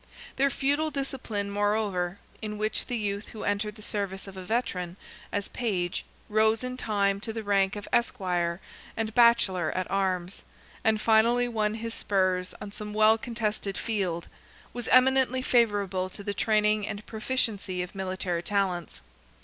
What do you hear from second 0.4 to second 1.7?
feudal discipline,